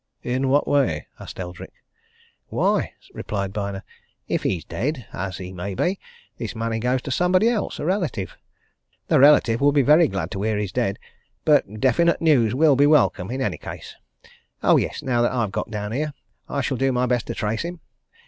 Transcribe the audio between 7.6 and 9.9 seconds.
a relative. The relative would be